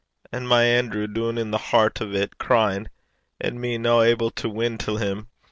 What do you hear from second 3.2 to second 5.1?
And me no able to win till